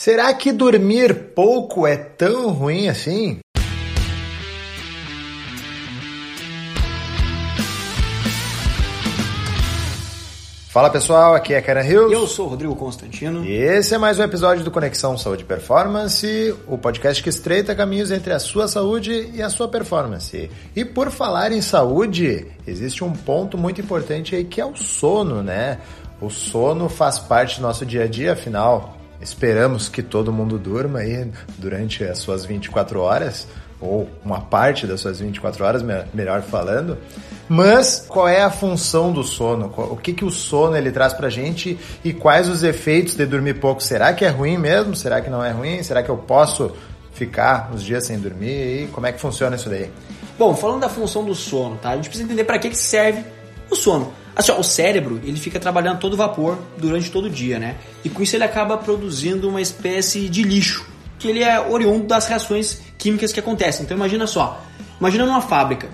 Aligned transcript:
Será 0.00 0.32
que 0.32 0.50
dormir 0.50 1.34
pouco 1.34 1.86
é 1.86 1.94
tão 1.94 2.52
ruim 2.52 2.88
assim? 2.88 3.38
Fala 10.70 10.88
pessoal, 10.88 11.34
aqui 11.34 11.52
é 11.52 11.60
Karen 11.60 11.84
Hills. 11.84 12.14
Eu 12.14 12.26
sou 12.26 12.46
o 12.46 12.48
Rodrigo 12.48 12.74
Constantino. 12.74 13.44
E 13.44 13.52
esse 13.52 13.94
é 13.94 13.98
mais 13.98 14.18
um 14.18 14.22
episódio 14.22 14.64
do 14.64 14.70
Conexão 14.70 15.18
Saúde 15.18 15.42
e 15.42 15.46
Performance, 15.46 16.54
o 16.66 16.78
podcast 16.78 17.22
que 17.22 17.28
estreita 17.28 17.74
caminhos 17.74 18.10
entre 18.10 18.32
a 18.32 18.38
sua 18.38 18.68
saúde 18.68 19.30
e 19.34 19.42
a 19.42 19.50
sua 19.50 19.68
performance. 19.68 20.50
E 20.74 20.82
por 20.82 21.10
falar 21.10 21.52
em 21.52 21.60
saúde, 21.60 22.46
existe 22.66 23.04
um 23.04 23.12
ponto 23.12 23.58
muito 23.58 23.82
importante 23.82 24.34
aí 24.34 24.46
que 24.46 24.62
é 24.62 24.64
o 24.64 24.74
sono, 24.74 25.42
né? 25.42 25.78
O 26.22 26.30
sono 26.30 26.88
faz 26.88 27.18
parte 27.18 27.60
do 27.60 27.62
nosso 27.66 27.84
dia 27.84 28.04
a 28.04 28.06
dia, 28.06 28.32
afinal, 28.32 28.98
esperamos 29.20 29.88
que 29.88 30.02
todo 30.02 30.32
mundo 30.32 30.58
durma 30.58 31.00
aí 31.00 31.30
durante 31.58 32.04
as 32.04 32.18
suas 32.18 32.44
24 32.44 33.00
horas 33.00 33.46
ou 33.80 34.08
uma 34.24 34.40
parte 34.40 34.86
das 34.86 35.00
suas 35.00 35.20
24 35.20 35.64
horas, 35.64 35.82
melhor 36.12 36.42
falando. 36.42 36.98
Mas 37.48 38.04
qual 38.06 38.28
é 38.28 38.42
a 38.42 38.50
função 38.50 39.10
do 39.10 39.24
sono? 39.24 39.72
O 39.76 39.96
que, 39.96 40.12
que 40.12 40.24
o 40.24 40.30
sono 40.30 40.76
ele 40.76 40.92
traz 40.92 41.12
pra 41.12 41.30
gente 41.30 41.78
e 42.04 42.12
quais 42.12 42.48
os 42.48 42.62
efeitos 42.62 43.14
de 43.14 43.24
dormir 43.24 43.54
pouco? 43.54 43.82
Será 43.82 44.12
que 44.12 44.24
é 44.24 44.28
ruim 44.28 44.58
mesmo? 44.58 44.94
Será 44.94 45.20
que 45.20 45.30
não 45.30 45.42
é 45.42 45.50
ruim? 45.50 45.82
Será 45.82 46.02
que 46.02 46.10
eu 46.10 46.16
posso 46.16 46.72
ficar 47.12 47.70
uns 47.72 47.82
dias 47.82 48.06
sem 48.06 48.18
dormir? 48.18 48.84
E 48.84 48.86
como 48.88 49.06
é 49.06 49.12
que 49.12 49.20
funciona 49.20 49.56
isso 49.56 49.68
daí? 49.68 49.90
Bom, 50.38 50.54
falando 50.54 50.80
da 50.80 50.88
função 50.88 51.24
do 51.24 51.34
sono, 51.34 51.76
tá? 51.76 51.90
A 51.90 51.96
gente 51.96 52.08
precisa 52.08 52.24
entender 52.24 52.44
para 52.44 52.58
que, 52.58 52.70
que 52.70 52.76
serve 52.76 53.24
o 53.70 53.74
sono. 53.74 54.12
Assim, 54.40 54.52
ó, 54.52 54.58
o 54.58 54.64
cérebro, 54.64 55.20
ele 55.22 55.38
fica 55.38 55.60
trabalhando 55.60 55.98
todo 55.98 56.16
vapor 56.16 56.58
durante 56.78 57.10
todo 57.10 57.26
o 57.26 57.30
dia, 57.30 57.58
né? 57.58 57.76
E 58.02 58.08
com 58.08 58.22
isso 58.22 58.34
ele 58.34 58.44
acaba 58.44 58.78
produzindo 58.78 59.48
uma 59.48 59.60
espécie 59.60 60.30
de 60.30 60.42
lixo, 60.42 60.86
que 61.18 61.28
ele 61.28 61.42
é 61.44 61.60
oriundo 61.60 62.06
das 62.06 62.26
reações 62.26 62.80
químicas 62.96 63.32
que 63.32 63.38
acontecem. 63.38 63.84
Então 63.84 63.94
imagina 63.94 64.26
só, 64.26 64.62
imagina 64.98 65.26
numa 65.26 65.42
fábrica. 65.42 65.88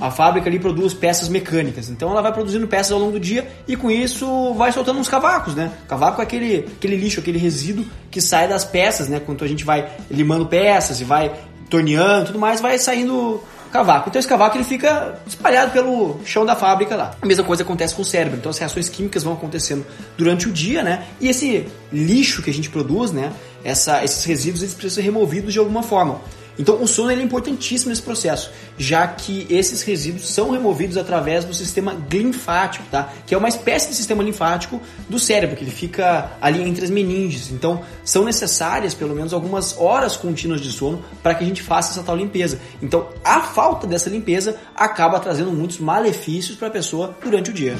A 0.00 0.10
fábrica 0.10 0.48
ali 0.48 0.58
produz 0.58 0.94
peças 0.94 1.28
mecânicas, 1.28 1.90
então 1.90 2.10
ela 2.10 2.22
vai 2.22 2.32
produzindo 2.32 2.66
peças 2.66 2.90
ao 2.92 2.98
longo 2.98 3.12
do 3.12 3.20
dia 3.20 3.46
e 3.68 3.76
com 3.76 3.90
isso 3.90 4.54
vai 4.54 4.72
soltando 4.72 4.98
uns 4.98 5.08
cavacos, 5.08 5.54
né? 5.54 5.70
Cavaco 5.86 6.20
é 6.20 6.24
aquele, 6.24 6.66
aquele 6.76 6.96
lixo, 6.96 7.20
aquele 7.20 7.38
resíduo 7.38 7.84
que 8.10 8.20
sai 8.22 8.48
das 8.48 8.64
peças, 8.64 9.08
né? 9.08 9.20
Quando 9.20 9.44
a 9.44 9.48
gente 9.48 9.64
vai 9.64 9.88
limando 10.10 10.46
peças 10.46 11.00
e 11.00 11.04
vai 11.04 11.30
torneando 11.68 12.26
tudo 12.26 12.38
mais, 12.38 12.60
vai 12.60 12.78
saindo 12.78 13.44
cavaco. 13.72 14.10
Então 14.10 14.20
esse 14.20 14.28
cavaco 14.28 14.56
ele 14.56 14.64
fica 14.64 15.18
espalhado 15.26 15.72
pelo 15.72 16.20
chão 16.24 16.44
da 16.44 16.54
fábrica 16.54 16.94
lá. 16.94 17.16
A 17.20 17.26
mesma 17.26 17.42
coisa 17.42 17.62
acontece 17.62 17.94
com 17.94 18.02
o 18.02 18.04
cérebro. 18.04 18.38
Então 18.38 18.50
as 18.50 18.58
reações 18.58 18.88
químicas 18.88 19.24
vão 19.24 19.32
acontecendo 19.32 19.84
durante 20.16 20.48
o 20.48 20.52
dia, 20.52 20.82
né? 20.82 21.06
E 21.20 21.28
esse 21.28 21.66
lixo 21.90 22.42
que 22.42 22.50
a 22.50 22.54
gente 22.54 22.68
produz, 22.68 23.10
né? 23.10 23.32
Essa, 23.64 24.04
esses 24.04 24.24
resíduos 24.24 24.62
eles 24.62 24.74
precisam 24.74 25.02
ser 25.02 25.02
removidos 25.02 25.52
de 25.52 25.58
alguma 25.58 25.82
forma. 25.82 26.20
Então 26.58 26.82
o 26.82 26.86
sono 26.86 27.10
é 27.10 27.14
importantíssimo 27.14 27.90
nesse 27.90 28.02
processo, 28.02 28.50
já 28.76 29.06
que 29.06 29.46
esses 29.48 29.82
resíduos 29.82 30.28
são 30.28 30.50
removidos 30.50 30.96
através 30.96 31.44
do 31.44 31.54
sistema 31.54 31.96
linfático, 32.10 32.84
tá? 32.90 33.12
Que 33.26 33.34
é 33.34 33.38
uma 33.38 33.48
espécie 33.48 33.88
de 33.88 33.94
sistema 33.94 34.22
linfático 34.22 34.80
do 35.08 35.18
cérebro, 35.18 35.56
que 35.56 35.64
ele 35.64 35.70
fica 35.70 36.32
ali 36.40 36.62
entre 36.62 36.84
as 36.84 36.90
meninges. 36.90 37.50
Então 37.50 37.82
são 38.04 38.24
necessárias 38.24 38.94
pelo 38.94 39.14
menos 39.14 39.32
algumas 39.32 39.76
horas 39.78 40.16
contínuas 40.16 40.60
de 40.60 40.70
sono 40.70 41.04
para 41.22 41.34
que 41.34 41.44
a 41.44 41.46
gente 41.46 41.62
faça 41.62 41.92
essa 41.92 42.02
tal 42.02 42.16
limpeza. 42.16 42.60
Então 42.82 43.08
a 43.24 43.40
falta 43.40 43.86
dessa 43.86 44.10
limpeza 44.10 44.56
acaba 44.74 45.18
trazendo 45.20 45.52
muitos 45.52 45.78
malefícios 45.78 46.56
para 46.56 46.68
a 46.68 46.70
pessoa 46.70 47.16
durante 47.22 47.50
o 47.50 47.52
dia. 47.52 47.76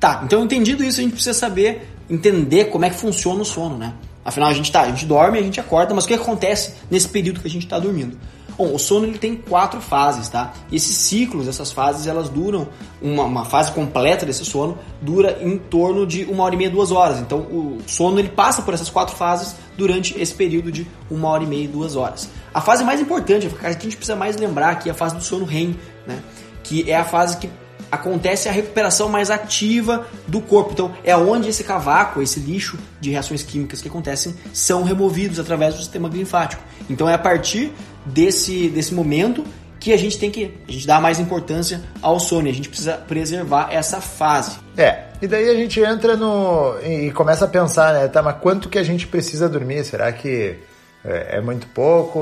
Tá, 0.00 0.22
então 0.24 0.42
entendido 0.42 0.82
isso, 0.82 0.98
a 0.98 1.02
gente 1.04 1.12
precisa 1.12 1.32
saber 1.32 1.88
entender 2.10 2.64
como 2.66 2.84
é 2.84 2.90
que 2.90 2.96
funciona 2.96 3.42
o 3.42 3.44
sono, 3.44 3.78
né? 3.78 3.94
Afinal, 4.24 4.48
a 4.48 4.54
gente 4.54 4.70
tá, 4.70 4.82
a 4.82 4.88
gente 4.88 5.04
dorme, 5.04 5.38
a 5.38 5.42
gente 5.42 5.58
acorda, 5.58 5.94
mas 5.94 6.04
o 6.04 6.08
que 6.08 6.14
acontece 6.14 6.74
nesse 6.90 7.08
período 7.08 7.40
que 7.40 7.48
a 7.48 7.50
gente 7.50 7.64
está 7.64 7.78
dormindo? 7.78 8.16
Bom, 8.56 8.74
o 8.74 8.78
sono 8.78 9.06
ele 9.06 9.18
tem 9.18 9.34
quatro 9.34 9.80
fases, 9.80 10.28
tá? 10.28 10.52
E 10.70 10.76
esses 10.76 10.94
ciclos, 10.94 11.48
essas 11.48 11.72
fases, 11.72 12.06
elas 12.06 12.28
duram, 12.28 12.68
uma, 13.00 13.24
uma, 13.24 13.44
fase 13.44 13.72
completa 13.72 14.26
desse 14.26 14.44
sono 14.44 14.78
dura 15.00 15.38
em 15.40 15.56
torno 15.58 16.06
de 16.06 16.24
uma 16.24 16.44
hora 16.44 16.54
e 16.54 16.58
meia, 16.58 16.70
duas 16.70 16.92
horas. 16.92 17.18
Então 17.18 17.38
o 17.40 17.78
sono 17.86 18.18
ele 18.18 18.28
passa 18.28 18.62
por 18.62 18.74
essas 18.74 18.90
quatro 18.90 19.16
fases 19.16 19.56
durante 19.76 20.20
esse 20.20 20.34
período 20.34 20.70
de 20.70 20.86
uma 21.10 21.28
hora 21.28 21.42
e 21.42 21.46
meia, 21.46 21.66
duas 21.66 21.96
horas. 21.96 22.28
A 22.52 22.60
fase 22.60 22.84
mais 22.84 23.00
importante, 23.00 23.46
a 23.46 23.50
que 23.50 23.66
a 23.66 23.70
gente 23.72 23.96
precisa 23.96 24.14
mais 24.14 24.36
lembrar 24.36 24.70
aqui 24.70 24.88
é 24.88 24.92
a 24.92 24.94
fase 24.94 25.16
do 25.16 25.22
sono 25.24 25.44
REM, 25.44 25.74
né? 26.06 26.22
Que 26.62 26.90
é 26.90 26.96
a 26.96 27.04
fase 27.04 27.38
que 27.38 27.48
acontece 27.92 28.48
a 28.48 28.52
recuperação 28.52 29.10
mais 29.10 29.30
ativa 29.30 30.06
do 30.26 30.40
corpo. 30.40 30.72
Então, 30.72 30.94
é 31.04 31.14
onde 31.14 31.50
esse 31.50 31.62
cavaco, 31.62 32.22
esse 32.22 32.40
lixo 32.40 32.78
de 32.98 33.10
reações 33.10 33.42
químicas 33.42 33.82
que 33.82 33.88
acontecem, 33.88 34.34
são 34.50 34.82
removidos 34.82 35.38
através 35.38 35.74
do 35.74 35.80
sistema 35.80 36.08
linfático. 36.08 36.62
Então, 36.88 37.06
é 37.06 37.12
a 37.12 37.18
partir 37.18 37.70
desse, 38.06 38.70
desse 38.70 38.94
momento 38.94 39.44
que 39.78 39.92
a 39.92 39.96
gente 39.96 40.16
tem 40.16 40.30
que 40.30 40.54
a 40.66 40.72
gente 40.72 40.86
dá 40.86 41.00
mais 41.00 41.18
importância 41.18 41.82
ao 42.00 42.18
sono. 42.18 42.48
A 42.48 42.52
gente 42.52 42.68
precisa 42.68 42.94
preservar 42.94 43.68
essa 43.70 44.00
fase. 44.00 44.56
É, 44.76 45.06
e 45.20 45.26
daí 45.26 45.50
a 45.50 45.54
gente 45.54 45.78
entra 45.80 46.16
no 46.16 46.76
e 46.82 47.10
começa 47.10 47.44
a 47.44 47.48
pensar, 47.48 47.92
né? 47.92 48.08
Tá, 48.08 48.22
mas 48.22 48.36
quanto 48.40 48.68
que 48.68 48.78
a 48.78 48.82
gente 48.82 49.06
precisa 49.06 49.48
dormir? 49.48 49.84
Será 49.84 50.10
que 50.12 50.56
é, 51.04 51.38
é 51.38 51.40
muito 51.40 51.66
pouco 51.66 52.18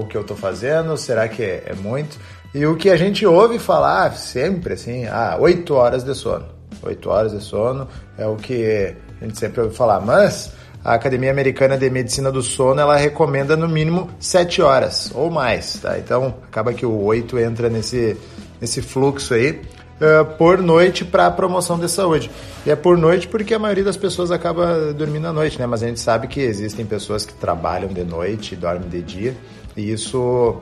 o 0.00 0.06
que 0.06 0.16
eu 0.16 0.22
estou 0.22 0.36
fazendo? 0.36 0.96
Será 0.96 1.28
que 1.28 1.42
é, 1.42 1.62
é 1.66 1.74
muito? 1.74 2.18
E 2.54 2.64
o 2.66 2.76
que 2.76 2.88
a 2.88 2.96
gente 2.96 3.26
ouve 3.26 3.58
falar 3.58 4.16
sempre, 4.16 4.74
assim, 4.74 5.06
ah, 5.06 5.36
8 5.40 5.74
horas 5.74 6.04
de 6.04 6.14
sono. 6.14 6.46
8 6.80 7.10
horas 7.10 7.32
de 7.32 7.42
sono 7.42 7.88
é 8.16 8.26
o 8.26 8.36
que 8.36 8.94
a 9.20 9.24
gente 9.24 9.36
sempre 9.36 9.60
ouve 9.60 9.74
falar. 9.74 10.00
Mas 10.00 10.52
a 10.84 10.94
Academia 10.94 11.32
Americana 11.32 11.76
de 11.76 11.90
Medicina 11.90 12.30
do 12.30 12.42
Sono, 12.42 12.80
ela 12.80 12.96
recomenda 12.96 13.56
no 13.56 13.68
mínimo 13.68 14.08
7 14.20 14.62
horas 14.62 15.10
ou 15.14 15.30
mais, 15.30 15.80
tá? 15.80 15.98
Então, 15.98 16.32
acaba 16.46 16.72
que 16.72 16.86
o 16.86 17.02
8 17.02 17.38
entra 17.40 17.68
nesse, 17.68 18.16
nesse 18.60 18.80
fluxo 18.80 19.34
aí. 19.34 19.60
Uh, 19.94 20.24
por 20.36 20.58
noite 20.58 21.04
para 21.04 21.30
promoção 21.30 21.78
de 21.78 21.88
saúde. 21.88 22.30
E 22.66 22.70
é 22.70 22.76
por 22.76 22.98
noite 22.98 23.28
porque 23.28 23.54
a 23.54 23.58
maioria 23.60 23.84
das 23.84 23.96
pessoas 23.96 24.30
acaba 24.30 24.92
dormindo 24.92 25.26
à 25.28 25.32
noite, 25.32 25.58
né? 25.58 25.66
Mas 25.66 25.82
a 25.82 25.86
gente 25.86 26.00
sabe 26.00 26.26
que 26.26 26.40
existem 26.40 26.84
pessoas 26.84 27.24
que 27.24 27.32
trabalham 27.32 27.88
de 27.88 28.04
noite 28.04 28.54
e 28.54 28.56
dormem 28.56 28.88
de 28.88 29.00
dia, 29.02 29.36
e 29.76 29.92
isso 29.92 30.60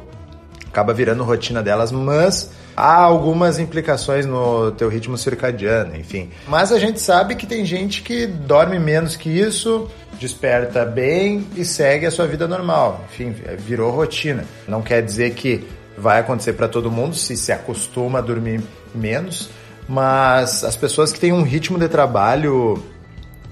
acaba 0.72 0.94
virando 0.94 1.22
rotina 1.22 1.62
delas, 1.62 1.93
mas 1.93 2.50
há 2.75 2.94
algumas 2.94 3.59
implicações 3.59 4.25
no 4.25 4.72
teu 4.72 4.88
ritmo 4.88 5.19
circadiano, 5.19 5.94
enfim. 5.94 6.31
Mas 6.49 6.72
a 6.72 6.78
gente 6.78 6.99
sabe 6.99 7.34
que 7.34 7.47
tem 7.47 7.65
gente 7.66 8.00
que 8.00 8.27
dorme 8.27 8.78
menos 8.78 9.15
que 9.15 9.28
isso, 9.28 9.91
desperta 10.19 10.87
bem 10.87 11.47
e 11.55 11.65
segue 11.65 12.06
a 12.06 12.10
sua 12.10 12.27
vida 12.27 12.49
normal. 12.49 13.05
Enfim, 13.12 13.34
virou 13.59 13.91
rotina. 13.93 14.47
Não 14.66 14.81
quer 14.81 15.03
dizer 15.03 15.34
que 15.34 15.69
vai 15.97 16.21
acontecer 16.21 16.55
para 16.55 16.69
todo 16.69 16.91
mundo 16.91 17.15
se 17.15 17.37
se 17.37 17.53
acostuma 17.53 18.21
a 18.21 18.22
dormir 18.22 18.62
menos, 18.94 19.50
mas 19.87 20.65
as 20.65 20.75
pessoas 20.75 21.12
que 21.12 21.21
têm 21.21 21.34
um 21.34 21.43
ritmo 21.43 21.78
de 21.78 21.87
trabalho 21.87 22.83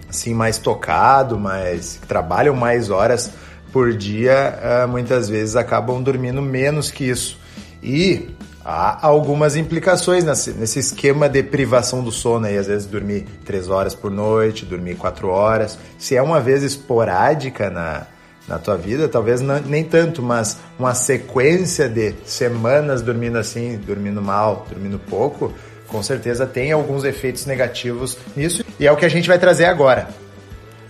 assim 0.09 0.33
mais 0.33 0.57
tocado, 0.57 1.39
mais 1.39 1.99
que 2.01 2.07
trabalham 2.07 2.57
mais 2.57 2.89
horas 2.89 3.31
por 3.73 3.93
dia, 3.93 4.59
uh, 4.85 4.89
muitas 4.89 5.29
vezes 5.29 5.57
acabam 5.57 6.03
dormindo 6.03 6.43
menos 6.43 6.91
que 6.91 7.05
isso. 7.05 7.39
E 7.83 8.29
há 8.65 9.07
algumas 9.07 9.57
implicações 9.57 10.25
nesse, 10.25 10.53
nesse 10.53 10.79
esquema 10.79 11.29
de 11.29 11.43
privação 11.43 12.03
do 12.03 12.13
sono 12.13 12.47
aí, 12.47 12.59
às 12.59 12.67
vezes 12.67 12.87
dormir 12.87 13.27
três 13.45 13.69
horas 13.69 13.95
por 13.95 14.11
noite, 14.11 14.65
dormir 14.65 14.97
quatro 14.97 15.29
horas. 15.29 15.79
Se 15.99 16.17
é 16.17 16.23
uma 16.23 16.41
vez 16.41 16.63
esporádica 16.63 17.71
na, 17.71 18.07
na 18.47 18.59
tua 18.59 18.77
vida, 18.77 19.09
talvez 19.09 19.41
não, 19.41 19.61
nem 19.61 19.85
tanto, 19.85 20.23
mas 20.23 20.59
uma 20.79 20.95
sequência 20.95 21.89
de 21.89 22.15
semanas 22.25 23.01
dormindo 23.03 23.39
assim, 23.39 23.79
dormindo 23.79 24.21
mal, 24.21 24.67
dormindo 24.69 24.99
pouco, 24.99 25.53
com 25.87 26.03
certeza 26.03 26.47
tem 26.47 26.73
alguns 26.73 27.05
efeitos 27.05 27.47
negativos 27.47 28.17
nisso. 28.37 28.65
E 28.79 28.87
é 28.87 28.93
o 28.93 28.97
que 28.97 29.05
a 29.05 29.09
gente 29.09 29.29
vai 29.29 29.39
trazer 29.39 29.65
agora. 29.65 30.09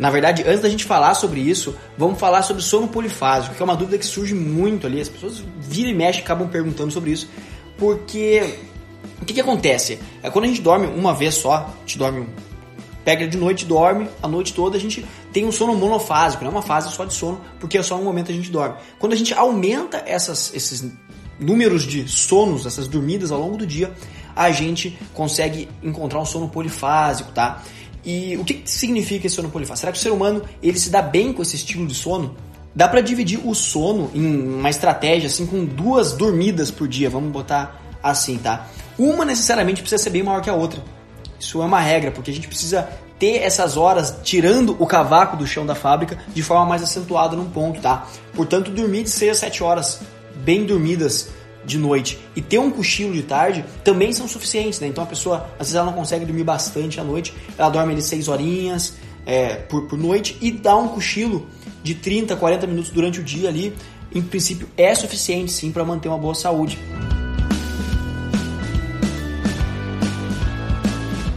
Na 0.00 0.08
verdade, 0.08 0.42
antes 0.46 0.62
da 0.62 0.68
gente 0.70 0.84
falar 0.84 1.12
sobre 1.12 1.40
isso, 1.40 1.76
vamos 1.98 2.18
falar 2.18 2.40
sobre 2.40 2.62
sono 2.62 2.88
polifásico, 2.88 3.54
que 3.54 3.60
é 3.60 3.64
uma 3.64 3.76
dúvida 3.76 3.98
que 3.98 4.06
surge 4.06 4.34
muito 4.34 4.86
ali. 4.86 4.98
As 4.98 5.10
pessoas 5.10 5.42
viram 5.58 5.90
e 5.90 5.94
mexem 5.94 6.22
acabam 6.22 6.48
perguntando 6.48 6.90
sobre 6.90 7.10
isso, 7.10 7.28
porque 7.76 8.58
o 9.20 9.26
que, 9.26 9.34
que 9.34 9.40
acontece? 9.42 10.00
É 10.22 10.30
quando 10.30 10.46
a 10.46 10.48
gente 10.48 10.62
dorme 10.62 10.86
uma 10.86 11.14
vez 11.14 11.34
só, 11.34 11.54
a 11.54 11.80
gente 11.80 11.98
dorme 11.98 12.26
pega 13.04 13.28
de 13.28 13.36
noite, 13.36 13.66
dorme 13.66 14.08
a 14.22 14.28
noite 14.28 14.54
toda, 14.54 14.78
a 14.78 14.80
gente 14.80 15.04
tem 15.34 15.44
um 15.44 15.52
sono 15.52 15.74
monofásico, 15.74 16.44
não 16.44 16.50
é 16.50 16.54
uma 16.54 16.62
fase 16.62 16.90
só 16.94 17.04
de 17.04 17.12
sono, 17.12 17.38
porque 17.58 17.76
é 17.76 17.82
só 17.82 17.96
um 17.96 18.02
momento 18.04 18.32
a 18.32 18.34
gente 18.34 18.50
dorme. 18.50 18.76
Quando 18.98 19.12
a 19.12 19.16
gente 19.16 19.34
aumenta 19.34 20.02
essas, 20.06 20.50
esses 20.54 20.82
números 21.38 21.86
de 21.86 22.08
sonos, 22.08 22.64
essas 22.64 22.88
dormidas 22.88 23.30
ao 23.30 23.38
longo 23.38 23.58
do 23.58 23.66
dia, 23.66 23.92
a 24.34 24.50
gente 24.50 24.98
consegue 25.12 25.68
encontrar 25.82 26.20
um 26.20 26.24
sono 26.24 26.48
polifásico, 26.48 27.32
tá? 27.32 27.62
E 28.04 28.36
o 28.36 28.44
que 28.44 28.62
significa 28.64 29.26
esse 29.26 29.36
sono 29.36 29.50
polifásico? 29.50 29.80
Será 29.80 29.92
que 29.92 29.98
o 29.98 30.00
ser 30.00 30.10
humano 30.10 30.42
ele 30.62 30.78
se 30.78 30.90
dá 30.90 31.02
bem 31.02 31.32
com 31.32 31.42
esse 31.42 31.56
estilo 31.56 31.86
de 31.86 31.94
sono? 31.94 32.34
Dá 32.74 32.88
para 32.88 33.00
dividir 33.00 33.40
o 33.44 33.54
sono 33.54 34.10
em 34.14 34.24
uma 34.24 34.70
estratégia 34.70 35.26
assim 35.26 35.46
com 35.46 35.64
duas 35.64 36.12
dormidas 36.12 36.70
por 36.70 36.86
dia, 36.86 37.10
vamos 37.10 37.32
botar 37.32 37.80
assim, 38.02 38.38
tá? 38.38 38.68
Uma 38.98 39.24
necessariamente 39.24 39.82
precisa 39.82 40.02
ser 40.02 40.10
bem 40.10 40.22
maior 40.22 40.40
que 40.40 40.48
a 40.48 40.54
outra. 40.54 40.82
Isso 41.38 41.60
é 41.62 41.64
uma 41.64 41.80
regra, 41.80 42.10
porque 42.10 42.30
a 42.30 42.34
gente 42.34 42.46
precisa 42.46 42.88
ter 43.18 43.38
essas 43.42 43.76
horas 43.76 44.14
tirando 44.22 44.76
o 44.78 44.86
cavaco 44.86 45.36
do 45.36 45.46
chão 45.46 45.66
da 45.66 45.74
fábrica 45.74 46.18
de 46.32 46.42
forma 46.42 46.64
mais 46.64 46.82
acentuada 46.82 47.36
num 47.36 47.50
ponto, 47.50 47.80
tá? 47.80 48.06
Portanto, 48.34 48.70
dormir 48.70 49.02
de 49.02 49.10
6 49.10 49.32
a 49.32 49.34
7 49.34 49.62
horas 49.62 50.00
bem 50.36 50.64
dormidas 50.64 51.28
de 51.64 51.78
noite 51.78 52.18
e 52.34 52.40
ter 52.40 52.58
um 52.58 52.70
cochilo 52.70 53.12
de 53.12 53.22
tarde 53.22 53.64
também 53.84 54.12
são 54.12 54.26
suficientes, 54.26 54.80
né? 54.80 54.86
Então 54.86 55.04
a 55.04 55.06
pessoa, 55.06 55.48
às 55.58 55.66
vezes 55.66 55.74
ela 55.74 55.86
não 55.86 55.92
consegue 55.92 56.24
dormir 56.24 56.44
bastante 56.44 57.00
à 57.00 57.04
noite, 57.04 57.34
ela 57.56 57.68
dorme 57.68 57.92
ali 57.92 58.02
6 58.02 58.28
horinhas 58.28 58.94
é, 59.26 59.56
por, 59.56 59.82
por 59.82 59.98
noite 59.98 60.36
e 60.40 60.50
dá 60.50 60.76
um 60.76 60.88
cochilo 60.88 61.46
de 61.82 61.94
30, 61.94 62.36
40 62.36 62.66
minutos 62.66 62.90
durante 62.90 63.20
o 63.20 63.22
dia 63.22 63.48
ali, 63.48 63.74
em 64.14 64.22
princípio 64.22 64.68
é 64.76 64.94
suficiente 64.94 65.52
sim 65.52 65.70
para 65.70 65.84
manter 65.84 66.08
uma 66.08 66.18
boa 66.18 66.34
saúde. 66.34 66.78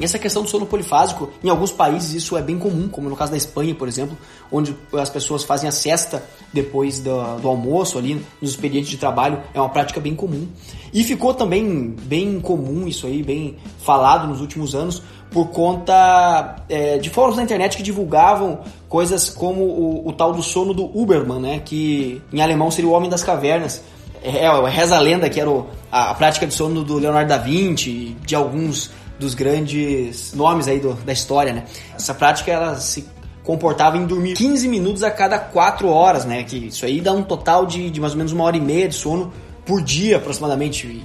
Essa 0.03 0.19
questão 0.19 0.43
do 0.43 0.49
sono 0.49 0.65
polifásico, 0.65 1.29
em 1.41 1.49
alguns 1.49 1.71
países 1.71 2.13
isso 2.13 2.35
é 2.35 2.41
bem 2.41 2.59
comum, 2.59 2.89
como 2.89 3.09
no 3.09 3.15
caso 3.15 3.31
da 3.31 3.37
Espanha, 3.37 3.73
por 3.73 3.87
exemplo, 3.87 4.17
onde 4.51 4.75
as 4.93 5.09
pessoas 5.09 5.45
fazem 5.45 5.69
a 5.69 5.71
cesta 5.71 6.21
depois 6.51 6.99
do, 6.99 7.37
do 7.37 7.47
almoço 7.47 7.97
ali, 7.97 8.21
nos 8.41 8.51
expedientes 8.51 8.89
de 8.89 8.97
trabalho, 8.97 9.41
é 9.53 9.61
uma 9.61 9.69
prática 9.69 10.01
bem 10.01 10.13
comum. 10.13 10.45
E 10.93 11.05
ficou 11.05 11.33
também 11.33 11.95
bem 12.01 12.39
comum 12.41 12.85
isso 12.85 13.07
aí, 13.07 13.23
bem 13.23 13.55
falado 13.79 14.27
nos 14.27 14.41
últimos 14.41 14.75
anos, 14.75 15.01
por 15.31 15.47
conta 15.47 16.57
é, 16.67 16.97
de 16.97 17.09
fóruns 17.09 17.37
na 17.37 17.43
internet 17.43 17.77
que 17.77 17.83
divulgavam 17.83 18.59
coisas 18.89 19.29
como 19.29 19.63
o, 19.63 20.07
o, 20.09 20.11
tal 20.11 20.33
do 20.33 20.43
sono 20.43 20.73
do 20.73 20.85
Uberman, 20.95 21.39
né, 21.39 21.61
que 21.63 22.21
em 22.31 22.41
alemão 22.41 22.69
seria 22.69 22.89
o 22.89 22.93
homem 22.93 23.09
das 23.09 23.23
cavernas. 23.23 23.81
É, 24.21 24.45
é 24.45 24.69
reza 24.69 24.95
a 24.95 24.99
lenda 24.99 25.29
que 25.29 25.39
era 25.39 25.49
o, 25.49 25.65
a, 25.89 26.11
a 26.11 26.13
prática 26.13 26.45
de 26.45 26.53
sono 26.53 26.83
do 26.83 26.97
Leonardo 26.97 27.29
da 27.29 27.37
Vinci, 27.37 28.15
de 28.25 28.35
alguns 28.35 28.91
dos 29.23 29.33
grandes 29.33 30.33
nomes 30.33 30.67
aí 30.67 30.79
do, 30.79 30.93
da 30.93 31.13
história, 31.13 31.53
né? 31.53 31.65
Essa 31.95 32.13
prática 32.13 32.51
ela 32.51 32.75
se 32.75 33.05
comportava 33.43 33.97
em 33.97 34.05
dormir 34.05 34.35
15 34.35 34.67
minutos 34.67 35.03
a 35.03 35.11
cada 35.11 35.37
4 35.39 35.87
horas, 35.87 36.25
né? 36.25 36.43
Que 36.43 36.67
isso 36.67 36.85
aí 36.85 37.01
dá 37.01 37.11
um 37.11 37.23
total 37.23 37.65
de, 37.65 37.89
de 37.89 37.99
mais 37.99 38.13
ou 38.13 38.17
menos 38.17 38.31
uma 38.31 38.43
hora 38.43 38.57
e 38.57 38.61
meia 38.61 38.87
de 38.87 38.95
sono 38.95 39.33
por 39.65 39.81
dia, 39.81 40.17
aproximadamente. 40.17 41.03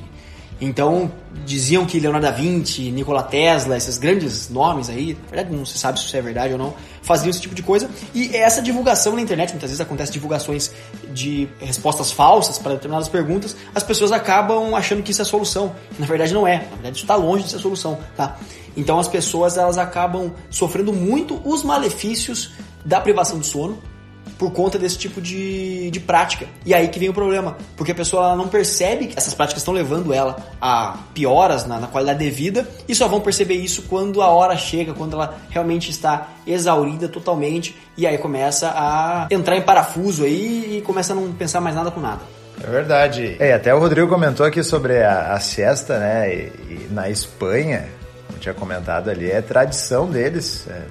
Então, 0.60 1.10
diziam 1.46 1.86
que 1.86 2.00
Leonardo 2.00 2.26
da 2.26 2.32
Vinci, 2.32 2.90
Nikola 2.90 3.22
Tesla, 3.22 3.76
esses 3.76 3.96
grandes 3.96 4.50
nomes 4.50 4.88
aí, 4.88 5.14
na 5.14 5.30
verdade 5.30 5.56
não 5.56 5.64
se 5.64 5.78
sabe 5.78 6.00
se 6.00 6.06
isso 6.06 6.16
é 6.16 6.20
verdade 6.20 6.52
ou 6.52 6.58
não, 6.58 6.74
faziam 7.00 7.30
esse 7.30 7.40
tipo 7.40 7.54
de 7.54 7.62
coisa. 7.62 7.88
E 8.12 8.34
essa 8.36 8.60
divulgação 8.60 9.14
na 9.14 9.20
internet, 9.20 9.50
muitas 9.50 9.70
vezes 9.70 9.80
acontece 9.80 10.10
divulgações 10.10 10.72
de 11.12 11.48
respostas 11.60 12.10
falsas 12.10 12.58
para 12.58 12.72
determinadas 12.72 13.08
perguntas, 13.08 13.56
as 13.74 13.84
pessoas 13.84 14.10
acabam 14.10 14.74
achando 14.74 15.02
que 15.02 15.12
isso 15.12 15.22
é 15.22 15.24
a 15.24 15.26
solução. 15.26 15.72
Na 15.98 16.06
verdade 16.06 16.34
não 16.34 16.46
é, 16.46 16.56
na 16.56 16.68
verdade 16.70 16.96
isso 16.96 17.04
está 17.04 17.14
longe 17.14 17.44
de 17.44 17.50
ser 17.50 17.56
a 17.56 17.60
solução, 17.60 17.98
tá? 18.16 18.36
Então 18.76 18.98
as 18.98 19.06
pessoas 19.06 19.56
elas 19.56 19.78
acabam 19.78 20.32
sofrendo 20.50 20.92
muito 20.92 21.40
os 21.44 21.62
malefícios 21.62 22.50
da 22.84 23.00
privação 23.00 23.38
do 23.38 23.44
sono, 23.44 23.78
por 24.38 24.52
conta 24.52 24.78
desse 24.78 24.96
tipo 24.96 25.20
de, 25.20 25.90
de 25.90 26.00
prática. 26.00 26.46
E 26.64 26.72
aí 26.72 26.88
que 26.88 26.98
vem 26.98 27.08
o 27.08 27.12
problema, 27.12 27.56
porque 27.76 27.92
a 27.92 27.94
pessoa 27.94 28.36
não 28.36 28.48
percebe 28.48 29.08
que 29.08 29.18
essas 29.18 29.34
práticas 29.34 29.60
estão 29.60 29.74
levando 29.74 30.14
ela 30.14 30.36
a 30.60 30.96
pioras 31.12 31.66
na, 31.66 31.80
na, 31.80 31.86
qualidade 31.88 32.20
de 32.20 32.30
vida 32.30 32.66
e 32.86 32.94
só 32.94 33.08
vão 33.08 33.20
perceber 33.20 33.54
isso 33.54 33.82
quando 33.82 34.22
a 34.22 34.28
hora 34.28 34.56
chega, 34.56 34.94
quando 34.94 35.14
ela 35.14 35.36
realmente 35.50 35.90
está 35.90 36.28
exaurida 36.46 37.08
totalmente 37.08 37.76
e 37.96 38.06
aí 38.06 38.16
começa 38.16 38.72
a 38.74 39.26
entrar 39.30 39.56
em 39.56 39.62
parafuso 39.62 40.24
aí 40.24 40.78
e 40.78 40.82
começa 40.82 41.12
a 41.12 41.16
não 41.16 41.32
pensar 41.32 41.60
mais 41.60 41.74
nada 41.74 41.90
com 41.90 42.00
nada. 42.00 42.20
É 42.62 42.70
verdade. 42.70 43.36
É, 43.38 43.52
até 43.52 43.74
o 43.74 43.78
Rodrigo 43.78 44.08
comentou 44.08 44.44
aqui 44.46 44.62
sobre 44.62 45.02
a, 45.02 45.32
a 45.34 45.40
siesta, 45.40 45.98
né? 45.98 46.32
E, 46.32 46.38
e 46.70 46.88
na 46.90 47.08
Espanha, 47.08 47.88
como 48.26 48.38
tinha 48.38 48.54
comentado 48.54 49.10
ali, 49.10 49.30
é 49.30 49.40
tradição 49.40 50.06
deles. 50.08 50.66
É 50.68 50.82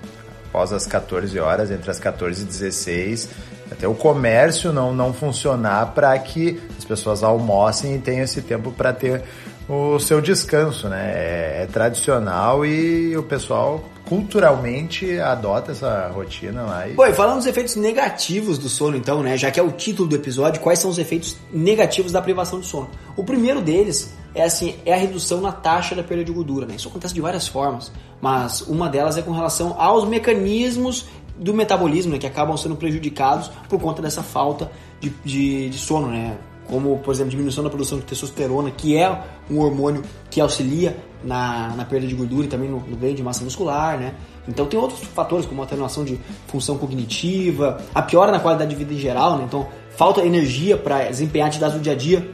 após 0.58 0.74
as 0.74 0.88
14 0.88 1.40
horas, 1.40 1.70
entre 1.70 1.92
as 1.92 2.00
14 2.00 2.42
e 2.42 2.46
16, 2.46 3.30
até 3.72 3.88
o 3.88 3.94
comércio 3.94 4.74
não, 4.74 4.92
não 4.92 5.14
funcionar 5.14 5.94
para 5.94 6.18
que 6.18 6.60
as 6.76 6.84
pessoas 6.84 7.22
almocem 7.22 7.96
e 7.96 8.00
tenham 8.00 8.24
esse 8.24 8.42
tempo 8.42 8.72
para 8.72 8.92
ter 8.92 9.24
o 9.70 10.00
seu 10.00 10.20
descanso, 10.20 10.90
né? 10.90 11.12
É, 11.14 11.64
é, 11.64 11.66
tradicional 11.68 12.66
e 12.66 13.16
o 13.16 13.22
pessoal 13.22 13.84
culturalmente 14.06 15.20
adota 15.20 15.74
essa 15.74 16.08
rotina 16.08 16.64
lá. 16.64 16.88
E... 16.88 16.94
Bom, 16.94 17.06
e 17.06 17.14
falando 17.14 17.38
dos 17.38 17.46
efeitos 17.46 17.76
negativos 17.76 18.58
do 18.58 18.70
sono, 18.70 18.98
então, 18.98 19.22
né? 19.22 19.38
Já 19.38 19.52
que 19.52 19.60
é 19.60 19.64
o 19.64 19.72
título 19.72 20.10
do 20.10 20.16
episódio, 20.16 20.60
quais 20.62 20.80
são 20.80 20.90
os 20.90 20.98
efeitos 20.98 21.38
negativos 21.54 22.12
da 22.12 22.22
privação 22.22 22.60
do 22.60 22.66
sono? 22.66 22.90
O 23.16 23.24
primeiro 23.24 23.62
deles 23.62 24.12
é 24.38 24.44
assim, 24.44 24.76
é 24.86 24.94
a 24.94 24.98
redução 24.98 25.42
na 25.42 25.52
taxa 25.52 25.96
da 25.96 26.04
perda 26.04 26.24
de 26.24 26.32
gordura, 26.32 26.66
né? 26.66 26.76
Isso 26.76 26.88
acontece 26.88 27.14
de 27.14 27.22
várias 27.22 27.48
formas, 27.48 27.92
mas 28.22 28.62
uma 28.62 28.88
delas 28.88 29.18
é 29.18 29.22
com 29.22 29.32
relação 29.32 29.76
aos 29.80 30.06
mecanismos 30.06 31.06
do 31.38 31.54
metabolismo, 31.54 32.14
né, 32.14 32.18
que 32.18 32.26
acabam 32.26 32.58
sendo 32.58 32.76
prejudicados 32.76 33.52
por 33.70 33.80
conta 33.80 34.02
dessa 34.02 34.24
falta 34.24 34.72
de, 35.00 35.10
de, 35.24 35.70
de 35.70 35.78
sono, 35.78 36.08
né? 36.08 36.38
Como, 36.68 36.98
por 36.98 37.14
exemplo, 37.14 37.32
diminuição 37.32 37.64
da 37.64 37.70
produção 37.70 37.98
de 37.98 38.06
testosterona, 38.06 38.70
que 38.72 38.98
é 38.98 39.24
um 39.50 39.60
hormônio 39.60 40.04
que 40.30 40.42
auxilia 40.42 40.98
na, 41.24 41.74
na 41.76 41.86
perda 41.86 42.06
de 42.06 42.14
gordura 42.14 42.46
e 42.46 42.50
também 42.50 42.70
no, 42.70 42.80
no 42.80 42.98
ganho 42.98 43.16
de 43.16 43.24
massa 43.24 43.44
muscular, 43.44 43.98
né? 43.98 44.14
Então 44.48 44.66
tem 44.66 44.80
outros 44.80 45.02
fatores, 45.02 45.46
como 45.46 45.62
a 45.62 45.66
atenuação 45.66 46.04
de 46.04 46.20
função 46.48 46.78
cognitiva, 46.78 47.78
a 47.94 48.02
piora 48.02 48.32
na 48.32 48.40
qualidade 48.40 48.70
de 48.70 48.76
vida 48.76 48.94
em 48.94 48.98
geral, 48.98 49.38
né? 49.38 49.46
Então, 49.46 49.68
falta 49.96 50.22
energia 50.26 50.78
para 50.78 51.06
desempenhar 51.06 51.48
atividades 51.48 51.78
do 51.78 51.82
dia 51.82 51.94
a 51.94 51.96
dia, 51.96 52.30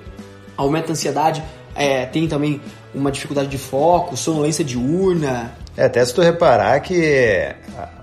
aumenta 0.58 0.90
a 0.90 0.92
ansiedade, 0.92 1.44
é, 1.76 2.06
tem 2.06 2.28
também 2.28 2.62
uma 2.94 3.12
dificuldade 3.12 3.50
de 3.50 3.58
foco, 3.58 4.16
sonolência 4.16 4.64
diurna. 4.64 5.52
É, 5.76 5.86
até 5.86 6.06
se 6.06 6.14
tu 6.14 6.22
reparar 6.22 6.80
que 6.82 7.52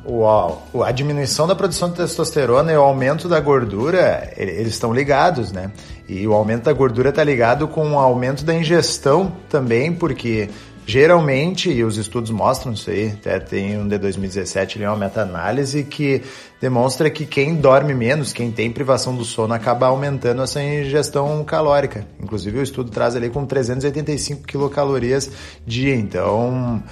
o, 0.05 0.83
a 0.83 0.91
diminuição 0.91 1.47
da 1.47 1.55
produção 1.55 1.89
de 1.89 1.97
testosterona 1.97 2.73
e 2.73 2.77
o 2.77 2.81
aumento 2.81 3.29
da 3.29 3.39
gordura, 3.39 4.33
eles 4.37 4.73
estão 4.73 4.93
ligados, 4.93 5.53
né? 5.53 5.71
E 6.09 6.27
o 6.27 6.33
aumento 6.33 6.65
da 6.65 6.73
gordura 6.73 7.11
está 7.11 7.23
ligado 7.23 7.69
com 7.69 7.93
o 7.93 7.99
aumento 7.99 8.45
da 8.45 8.53
ingestão 8.53 9.33
também, 9.49 9.93
porque 9.93 10.51
Geralmente, 10.87 11.71
e 11.71 11.85
os 11.85 11.97
estudos 11.97 12.31
mostram 12.31 12.73
isso 12.73 12.91
aí, 12.91 13.13
até 13.13 13.39
tem 13.39 13.79
um 13.79 13.87
de 13.87 13.97
2017, 13.99 14.79
ali, 14.79 14.87
uma 14.87 14.97
meta-análise 14.97 15.85
que 15.85 16.23
demonstra 16.61 17.09
que 17.09 17.25
quem 17.25 17.55
dorme 17.55 17.95
menos, 17.95 18.33
quem 18.33 18.51
tem 18.51 18.71
privação 18.71 19.15
do 19.15 19.25
sono, 19.25 19.55
acaba 19.55 19.87
aumentando 19.87 20.43
essa 20.43 20.61
ingestão 20.63 21.45
calórica. 21.45 22.07
Inclusive, 22.21 22.59
o 22.59 22.63
estudo 22.63 22.91
traz 22.91 23.15
ali 23.15 23.31
com 23.31 23.47
385 23.47 24.43
quilocalorias 24.43 25.31
dia. 25.65 25.95
Então, 25.95 26.83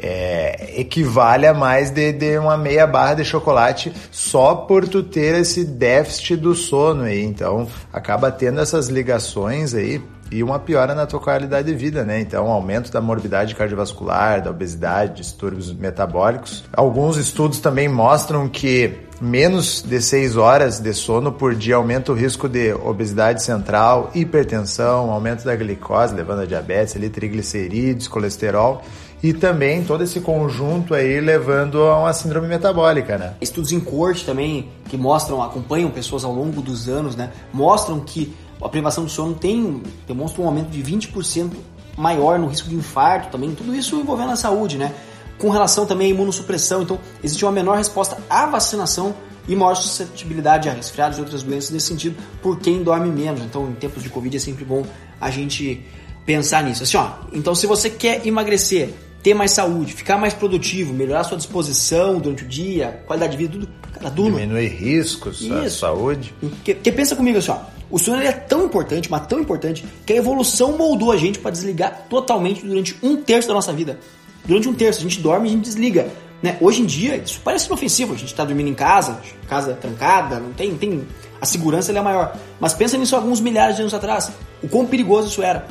é, 0.00 0.80
equivale 0.80 1.46
a 1.46 1.52
mais 1.52 1.90
de, 1.90 2.12
de, 2.12 2.38
uma 2.38 2.56
meia 2.56 2.86
barra 2.86 3.14
de 3.14 3.24
chocolate 3.24 3.92
só 4.12 4.54
por 4.54 4.86
tu 4.86 5.02
ter 5.02 5.34
esse 5.34 5.64
déficit 5.64 6.36
do 6.36 6.54
sono 6.54 7.02
aí. 7.02 7.24
Então, 7.24 7.66
acaba 7.92 8.30
tendo 8.30 8.60
essas 8.60 8.88
ligações 8.88 9.74
aí 9.74 10.00
e 10.30 10.42
uma 10.42 10.58
piora 10.58 10.94
na 10.94 11.06
tua 11.06 11.20
qualidade 11.20 11.68
de 11.68 11.74
vida, 11.74 12.04
né? 12.04 12.20
Então, 12.20 12.48
aumento 12.48 12.92
da 12.92 13.00
morbidade 13.00 13.54
cardiovascular, 13.54 14.42
da 14.42 14.50
obesidade, 14.50 15.16
distúrbios 15.16 15.72
metabólicos. 15.72 16.64
Alguns 16.72 17.16
estudos 17.16 17.60
também 17.60 17.88
mostram 17.88 18.48
que 18.48 19.08
menos 19.20 19.82
de 19.82 20.00
6 20.00 20.36
horas 20.36 20.78
de 20.78 20.92
sono 20.92 21.32
por 21.32 21.54
dia 21.54 21.76
aumenta 21.76 22.12
o 22.12 22.14
risco 22.14 22.48
de 22.48 22.72
obesidade 22.72 23.42
central, 23.42 24.10
hipertensão, 24.14 25.10
aumento 25.10 25.44
da 25.44 25.56
glicose, 25.56 26.14
levando 26.14 26.42
a 26.42 26.46
diabetes, 26.46 26.94
ali, 26.96 27.10
triglicerídeos, 27.10 28.06
colesterol 28.06 28.82
e 29.22 29.32
também 29.32 29.82
todo 29.82 30.04
esse 30.04 30.20
conjunto 30.20 30.94
aí 30.94 31.20
levando 31.20 31.82
a 31.82 31.98
uma 31.98 32.12
síndrome 32.12 32.46
metabólica, 32.46 33.18
né? 33.18 33.34
Estudos 33.40 33.72
em 33.72 33.80
corte 33.80 34.24
também 34.24 34.68
que 34.88 34.96
mostram, 34.96 35.42
acompanham 35.42 35.90
pessoas 35.90 36.24
ao 36.24 36.32
longo 36.32 36.62
dos 36.62 36.88
anos, 36.88 37.16
né? 37.16 37.32
Mostram 37.52 38.00
que 38.00 38.34
a 38.60 38.68
privação 38.68 39.04
do 39.04 39.10
sono 39.10 39.34
tem, 39.34 39.82
demonstra 40.06 40.42
um 40.42 40.46
aumento 40.46 40.68
de 40.68 40.82
20% 40.82 41.50
maior 41.96 42.38
no 42.38 42.46
risco 42.46 42.68
de 42.68 42.74
infarto 42.74 43.30
também, 43.30 43.54
tudo 43.54 43.74
isso 43.74 43.96
envolvendo 43.96 44.30
a 44.30 44.36
saúde, 44.36 44.78
né? 44.78 44.94
Com 45.36 45.50
relação 45.50 45.86
também 45.86 46.08
à 46.08 46.10
imunossupressão, 46.10 46.82
então 46.82 46.98
existe 47.22 47.44
uma 47.44 47.52
menor 47.52 47.76
resposta 47.76 48.18
à 48.28 48.46
vacinação 48.46 49.14
e 49.46 49.56
maior 49.56 49.74
suscetibilidade 49.74 50.68
a 50.68 50.72
resfriados 50.72 51.18
e 51.18 51.20
outras 51.20 51.42
doenças 51.42 51.70
nesse 51.70 51.86
sentido 51.86 52.16
por 52.42 52.58
quem 52.58 52.82
dorme 52.82 53.10
menos. 53.10 53.40
Então, 53.42 53.68
em 53.68 53.72
tempos 53.72 54.02
de 54.02 54.10
Covid 54.10 54.36
é 54.36 54.40
sempre 54.40 54.64
bom 54.64 54.84
a 55.20 55.30
gente 55.30 55.84
pensar 56.26 56.62
nisso. 56.62 56.82
Assim, 56.82 56.96
ó, 56.96 57.10
então 57.32 57.54
se 57.54 57.66
você 57.66 57.88
quer 57.88 58.26
emagrecer, 58.26 58.92
ter 59.28 59.34
mais 59.34 59.50
saúde, 59.52 59.92
ficar 59.92 60.16
mais 60.16 60.32
produtivo, 60.32 60.94
melhorar 60.94 61.22
sua 61.22 61.36
disposição 61.36 62.18
durante 62.18 62.44
o 62.44 62.48
dia, 62.48 63.02
qualidade 63.06 63.32
de 63.32 63.38
vida, 63.38 63.52
tudo, 63.52 63.68
cara, 63.92 64.10
Diminuir 64.10 64.68
riscos, 64.68 65.42
Isso. 65.42 65.80
saúde. 65.80 66.34
Que, 66.64 66.72
que 66.72 66.90
pensa 66.90 67.14
comigo 67.14 67.36
assim, 67.36 67.50
ó, 67.50 67.58
o 67.90 67.98
sono 67.98 68.22
é 68.22 68.32
tão 68.32 68.64
importante, 68.64 69.10
mas 69.10 69.26
tão 69.26 69.38
importante, 69.38 69.84
que 70.06 70.14
a 70.14 70.16
evolução 70.16 70.78
moldou 70.78 71.12
a 71.12 71.16
gente 71.18 71.38
para 71.38 71.50
desligar 71.50 72.06
totalmente 72.08 72.64
durante 72.64 72.96
um 73.02 73.16
terço 73.16 73.46
da 73.48 73.52
nossa 73.52 73.70
vida. 73.70 73.98
Durante 74.46 74.66
um 74.66 74.72
terço, 74.72 75.00
a 75.00 75.02
gente 75.02 75.20
dorme 75.20 75.46
e 75.46 75.50
a 75.50 75.52
gente 75.54 75.64
desliga. 75.64 76.08
Né? 76.42 76.56
Hoje 76.58 76.80
em 76.80 76.86
dia, 76.86 77.16
isso 77.16 77.40
parece 77.44 77.66
inofensivo. 77.66 78.14
A 78.14 78.16
gente 78.16 78.28
está 78.28 78.44
dormindo 78.44 78.68
em 78.68 78.74
casa, 78.74 79.20
casa 79.46 79.74
trancada, 79.74 80.40
não 80.40 80.52
tem, 80.52 80.74
tem 80.74 81.06
a 81.38 81.44
segurança 81.44 81.92
é 81.92 82.00
maior. 82.00 82.34
Mas 82.58 82.72
pensa 82.72 82.96
nisso 82.96 83.14
alguns 83.14 83.40
milhares 83.40 83.76
de 83.76 83.82
anos 83.82 83.92
atrás. 83.92 84.30
O 84.62 84.68
quão 84.68 84.86
perigoso 84.86 85.28
isso 85.28 85.42
era. 85.42 85.66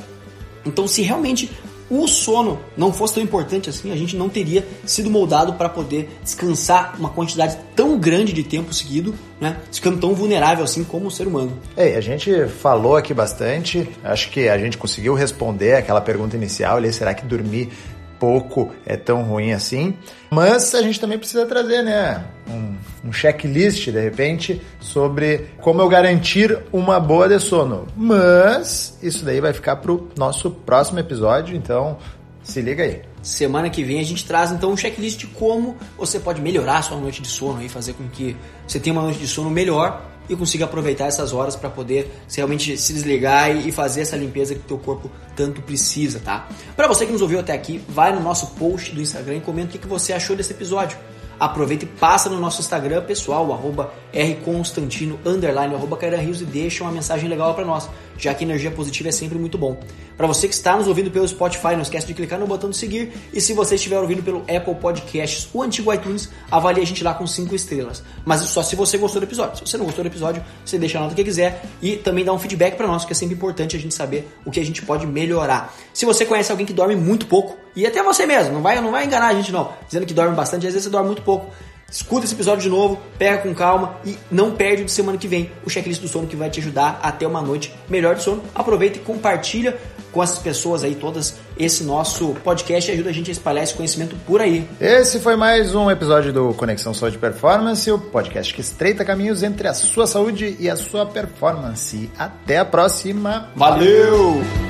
Então, 0.63 0.87
se 0.87 1.01
realmente 1.01 1.49
o 1.89 2.07
sono 2.07 2.59
não 2.75 2.91
fosse 2.91 3.15
tão 3.15 3.23
importante 3.23 3.69
assim, 3.69 3.91
a 3.91 3.95
gente 3.95 4.15
não 4.15 4.29
teria 4.29 4.65
sido 4.85 5.09
moldado 5.09 5.53
para 5.53 5.69
poder 5.69 6.09
descansar 6.23 6.95
uma 6.97 7.09
quantidade 7.09 7.57
tão 7.75 7.97
grande 7.97 8.33
de 8.33 8.43
tempo 8.43 8.73
seguido, 8.73 9.13
né? 9.39 9.57
Ficando 9.71 9.99
tão 9.99 10.13
vulnerável 10.13 10.63
assim 10.63 10.83
como 10.83 11.07
o 11.07 11.11
ser 11.11 11.27
humano. 11.27 11.57
É, 11.75 11.95
a 11.95 12.01
gente 12.01 12.47
falou 12.47 12.95
aqui 12.95 13.13
bastante, 13.13 13.89
acho 14.03 14.29
que 14.29 14.49
a 14.49 14.57
gente 14.57 14.77
conseguiu 14.77 15.13
responder 15.13 15.75
aquela 15.75 16.01
pergunta 16.01 16.35
inicial 16.35 16.77
ali, 16.77 16.91
será 16.91 17.13
que 17.13 17.25
dormir 17.25 17.69
pouco 18.19 18.71
é 18.85 18.95
tão 18.95 19.23
ruim 19.23 19.53
assim. 19.53 19.95
Mas 20.29 20.73
a 20.75 20.81
gente 20.81 20.99
também 20.99 21.17
precisa 21.17 21.45
trazer, 21.45 21.81
né, 21.83 22.23
um, 22.49 22.75
um 23.09 23.13
checklist 23.13 23.85
de 23.85 23.99
repente 23.99 24.61
sobre 24.79 25.47
como 25.61 25.81
eu 25.81 25.89
garantir 25.89 26.57
uma 26.71 26.99
boa 26.99 27.27
de 27.27 27.39
sono. 27.39 27.87
Mas 27.95 28.97
isso 29.01 29.23
daí 29.23 29.39
vai 29.39 29.53
ficar 29.53 29.77
pro 29.77 30.09
nosso 30.17 30.51
próximo 30.51 30.99
episódio, 30.99 31.55
então 31.55 31.97
se 32.43 32.61
liga 32.61 32.83
aí. 32.83 33.01
Semana 33.21 33.69
que 33.69 33.83
vem 33.83 33.99
a 33.99 34.03
gente 34.03 34.25
traz 34.25 34.51
então 34.51 34.71
um 34.71 34.77
checklist 34.77 35.19
de 35.19 35.27
como 35.27 35.75
você 35.97 36.19
pode 36.19 36.41
melhorar 36.41 36.81
sua 36.81 36.97
noite 36.97 37.21
de 37.21 37.27
sono 37.27 37.61
e 37.61 37.67
fazer 37.67 37.93
com 37.93 38.07
que 38.07 38.37
você 38.65 38.79
tenha 38.79 38.93
uma 38.93 39.01
noite 39.01 39.19
de 39.19 39.27
sono 39.27 39.49
melhor 39.49 40.01
e 40.29 40.35
consiga 40.35 40.65
aproveitar 40.65 41.05
essas 41.05 41.33
horas 41.33 41.55
para 41.55 41.69
poder 41.69 42.11
realmente 42.35 42.77
se 42.77 42.93
desligar 42.93 43.55
e 43.55 43.71
fazer 43.71 44.01
essa 44.01 44.15
limpeza 44.15 44.55
que 44.55 44.61
teu 44.61 44.77
corpo 44.77 45.09
tanto 45.35 45.61
precisa, 45.61 46.19
tá? 46.19 46.47
Para 46.75 46.87
você 46.87 47.05
que 47.05 47.11
nos 47.11 47.21
ouviu 47.21 47.39
até 47.39 47.53
aqui, 47.53 47.81
vai 47.87 48.13
no 48.13 48.21
nosso 48.21 48.47
post 48.51 48.93
do 48.93 49.01
Instagram 49.01 49.37
e 49.37 49.41
comenta 49.41 49.75
o 49.75 49.79
que 49.79 49.87
você 49.87 50.13
achou 50.13 50.35
desse 50.35 50.53
episódio. 50.53 50.97
Aproveita 51.39 51.85
e 51.85 51.87
passa 51.87 52.29
no 52.29 52.39
nosso 52.39 52.61
Instagram 52.61 53.03
pessoal, 53.03 53.53
arroba 53.53 53.93
rconstantino, 54.11 55.19
arroba 55.23 55.99
e 56.01 56.45
deixa 56.45 56.83
uma 56.83 56.91
mensagem 56.91 57.29
legal 57.29 57.53
para 57.53 57.63
nós, 57.63 57.87
já 58.17 58.33
que 58.33 58.43
energia 58.43 58.71
positiva 58.71 59.09
é 59.09 59.11
sempre 59.11 59.37
muito 59.37 59.57
bom. 59.57 59.79
Para 60.15 60.25
você 60.25 60.47
que 60.47 60.53
está 60.53 60.75
nos 60.75 60.87
ouvindo 60.87 61.11
pelo 61.11 61.27
Spotify, 61.27 61.73
não 61.75 61.81
esquece 61.81 62.07
de 62.07 62.13
clicar 62.13 62.39
no 62.39 62.47
botão 62.47 62.69
de 62.69 62.75
seguir, 62.75 63.13
e 63.31 63.39
se 63.39 63.53
você 63.53 63.75
estiver 63.75 63.99
ouvindo 63.99 64.23
pelo 64.23 64.39
Apple 64.41 64.75
Podcasts, 64.75 65.47
o 65.53 65.61
antigo 65.61 65.93
iTunes, 65.93 66.29
avalie 66.49 66.81
a 66.81 66.85
gente 66.85 67.03
lá 67.03 67.13
com 67.13 67.27
5 67.27 67.53
estrelas. 67.53 68.03
Mas 68.25 68.41
só 68.41 68.63
se 68.63 68.75
você 68.75 68.97
gostou 68.97 69.21
do 69.21 69.25
episódio. 69.25 69.57
Se 69.57 69.71
você 69.71 69.77
não 69.77 69.85
gostou 69.85 70.03
do 70.03 70.07
episódio, 70.07 70.43
você 70.65 70.79
deixa 70.79 70.97
a 70.97 71.01
nota 71.01 71.13
que 71.13 71.23
quiser 71.23 71.63
e 71.81 71.97
também 71.97 72.25
dá 72.25 72.33
um 72.33 72.39
feedback 72.39 72.75
para 72.75 72.87
nós, 72.87 73.05
que 73.05 73.11
é 73.11 73.15
sempre 73.15 73.35
importante 73.35 73.75
a 73.75 73.79
gente 73.79 73.93
saber 73.93 74.27
o 74.43 74.51
que 74.51 74.59
a 74.59 74.65
gente 74.65 74.81
pode 74.81 75.05
melhorar. 75.05 75.73
Se 75.93 76.05
você 76.05 76.25
conhece 76.25 76.51
alguém 76.51 76.65
que 76.65 76.73
dorme 76.73 76.95
muito 76.95 77.27
pouco, 77.27 77.57
e 77.75 77.85
até 77.85 78.01
você 78.01 78.25
mesmo, 78.25 78.53
não 78.53 78.61
vai, 78.61 78.81
não 78.81 78.91
vai 78.91 79.05
enganar 79.05 79.27
a 79.27 79.33
gente 79.35 79.51
não, 79.51 79.71
dizendo 79.85 80.05
que 80.05 80.13
dorme 80.13 80.35
bastante, 80.35 80.65
às 80.65 80.73
vezes 80.73 80.85
você 80.85 80.89
dorme 80.89 81.07
muito 81.07 81.21
pouco. 81.21 81.53
Escuta 81.89 82.25
esse 82.25 82.33
episódio 82.33 82.63
de 82.63 82.69
novo, 82.69 82.99
pega 83.17 83.37
com 83.37 83.53
calma 83.55 83.97
e 84.05 84.17
não 84.29 84.51
perde 84.51 84.83
de 84.83 84.91
semana 84.91 85.17
que 85.17 85.27
vem 85.27 85.51
o 85.65 85.69
checklist 85.69 86.01
do 86.01 86.07
sono 86.07 86.27
que 86.27 86.35
vai 86.35 86.49
te 86.49 86.59
ajudar 86.59 86.99
a 87.01 87.11
ter 87.11 87.25
uma 87.25 87.41
noite 87.41 87.73
melhor 87.87 88.15
de 88.15 88.23
sono. 88.23 88.43
Aproveita 88.53 88.97
e 88.97 89.01
compartilha 89.01 89.77
com 90.11 90.21
essas 90.21 90.39
pessoas 90.39 90.83
aí 90.83 90.95
todas 90.95 91.35
esse 91.57 91.83
nosso 91.83 92.35
podcast 92.43 92.89
e 92.89 92.93
ajuda 92.93 93.09
a 93.09 93.13
gente 93.13 93.29
a 93.29 93.31
espalhar 93.31 93.63
esse 93.63 93.73
conhecimento 93.73 94.15
por 94.25 94.41
aí. 94.41 94.67
Esse 94.81 95.19
foi 95.19 95.35
mais 95.35 95.75
um 95.75 95.89
episódio 95.89 96.33
do 96.33 96.53
Conexão 96.53 96.93
Saúde 96.93 97.17
Performance, 97.17 97.89
o 97.89 97.99
podcast 97.99 98.53
que 98.53 98.61
estreita 98.61 99.05
caminhos 99.05 99.41
entre 99.41 99.67
a 99.67 99.73
sua 99.73 100.07
saúde 100.07 100.57
e 100.59 100.69
a 100.69 100.75
sua 100.75 101.05
performance. 101.05 102.09
Até 102.17 102.57
a 102.57 102.65
próxima. 102.65 103.49
Valeu! 103.55 104.66